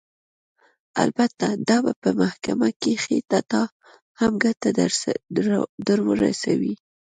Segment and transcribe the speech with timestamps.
[1.03, 3.61] البته دا به په محکمه کښې تا ته
[4.19, 4.69] هم ګټه
[5.87, 6.73] درورسوي.